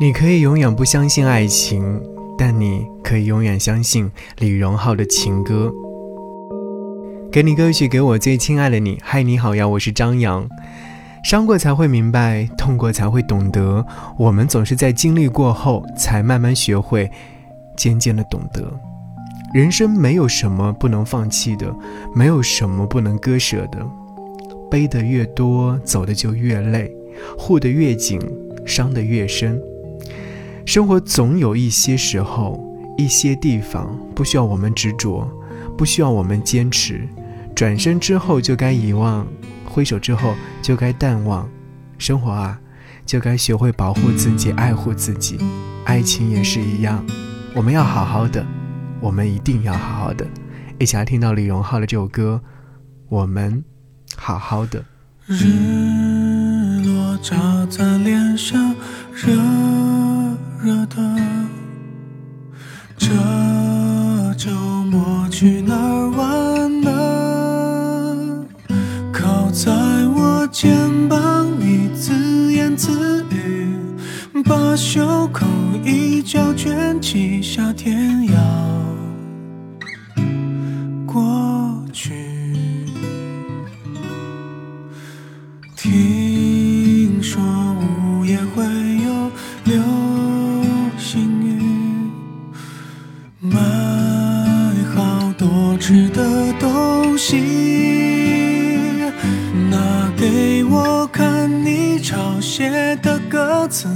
[0.00, 2.02] 你可以永远不相信爱情，
[2.36, 5.72] 但你可以永远相信李荣浩的情歌。
[7.30, 8.98] 给你歌曲，给我最亲爱的你。
[9.02, 10.48] 嗨，你好呀，我是张扬。
[11.22, 13.84] 伤过才会明白，痛过才会懂得。
[14.18, 17.08] 我们总是在经历过后，才慢慢学会，
[17.76, 18.72] 渐渐的懂得。
[19.54, 21.72] 人生没有什么不能放弃的，
[22.14, 23.78] 没有什么不能割舍的。
[24.70, 26.90] 背得越多，走的就越累；
[27.38, 28.18] 护得越紧，
[28.66, 29.60] 伤得越深。
[30.64, 32.62] 生活总有一些时候，
[32.96, 35.28] 一些地方不需要我们执着，
[35.76, 37.06] 不需要我们坚持。
[37.54, 39.26] 转身之后就该遗忘，
[39.64, 41.48] 挥手之后就该淡忘。
[41.98, 42.58] 生活啊，
[43.04, 45.38] 就该学会保护自己，爱护自己。
[45.84, 47.04] 爱情也是一样，
[47.54, 48.44] 我们要好好的，
[49.00, 50.26] 我们一定要好好的。
[50.78, 52.40] 一起来听到李荣浩的这首歌，
[53.08, 53.64] 我们
[54.16, 54.84] 好好的。
[55.26, 58.74] 日落照在脸上，
[59.12, 59.32] 热
[60.62, 60.96] 热的。
[62.96, 63.08] 这
[64.38, 64.50] 周
[64.84, 68.46] 末去哪儿玩呢？
[69.12, 69.72] 靠在
[70.14, 73.76] 我肩膀，你自言自语，
[74.44, 75.44] 把袖口
[75.84, 78.34] 一角卷起，夏天要
[96.32, 97.62] 的东西。
[100.16, 103.88] 给我看你抄写的歌词，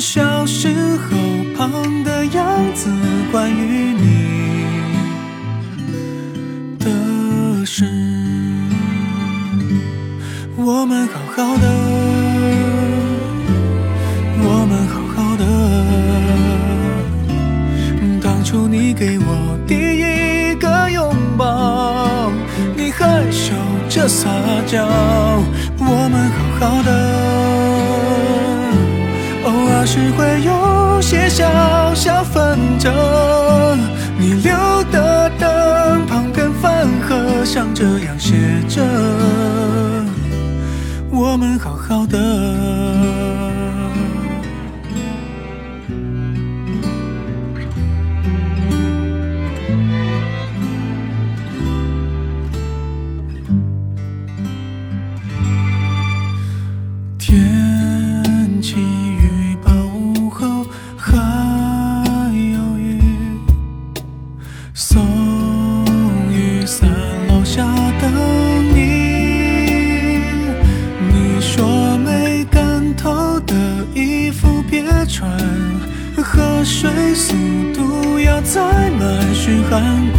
[0.00, 1.18] 小时候
[1.54, 1.70] 胖
[2.02, 2.42] 的样
[2.74, 2.88] 子，
[3.30, 4.08] 关于你
[6.78, 7.84] 的事。
[10.56, 11.66] 我们好好的，
[14.40, 15.03] 我们好
[24.06, 24.28] 撒
[24.66, 24.86] 娇，
[25.78, 26.90] 我们好好的，
[29.44, 32.92] 偶尔是会有些小小纷争。
[34.18, 34.52] 你留
[34.92, 38.34] 的灯旁边饭盒像这样写
[38.68, 38.82] 着，
[41.10, 42.83] 我们好好的。
[76.64, 77.34] 水速
[77.74, 78.60] 度要再
[78.90, 79.82] 慢，嘘寒
[80.12, 80.18] 过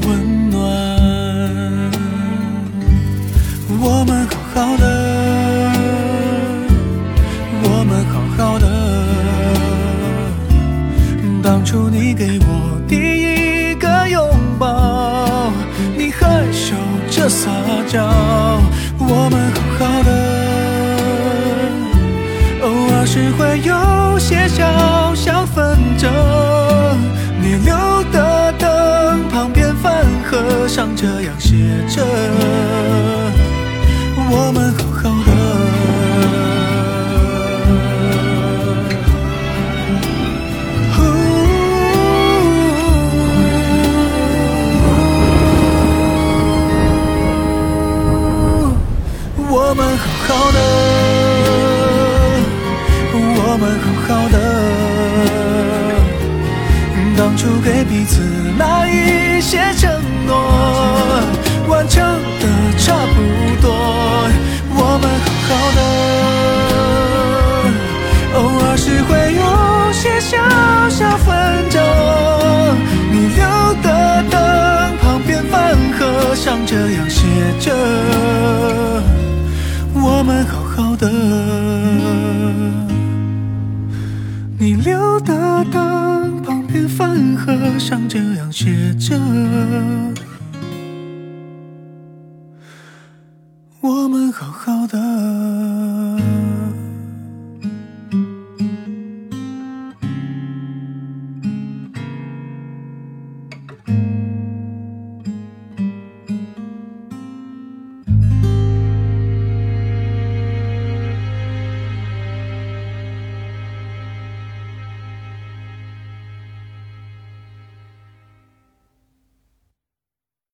[0.00, 0.60] 温暖。
[3.80, 4.84] 我们好好的，
[7.64, 8.64] 我们好好的。
[11.42, 15.50] 当初你给我第一个拥抱，
[15.96, 16.76] 你害羞
[17.10, 17.50] 着撒
[17.88, 18.06] 娇，
[18.98, 19.45] 我们
[30.96, 31.54] 这样写
[31.88, 32.02] 着，
[34.30, 35.30] 我们好好的，
[49.50, 50.56] 我们好好的。
[53.18, 54.36] 我们好好的，
[57.16, 58.20] 当初给彼此
[58.58, 60.15] 那一些承诺，
[61.76, 62.02] 完成
[62.40, 62.44] 的
[62.78, 63.16] 差不
[63.60, 63.68] 多。
[64.78, 65.80] 我们好好的，
[68.34, 69.42] 偶尔是会有
[69.92, 70.38] 些小
[70.88, 71.28] 小纷
[71.68, 71.76] 争。
[73.12, 73.44] 你留
[73.82, 74.34] 的灯
[75.02, 77.26] 旁边饭盒上这样写
[77.60, 77.74] 着，
[79.92, 81.10] 我们好好的。
[84.58, 89.14] 你留的灯旁边饭盒上这样写着：
[93.86, 94.98] 我们好好的